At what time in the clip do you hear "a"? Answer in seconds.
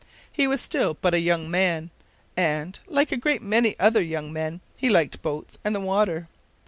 1.13-1.19, 3.11-3.17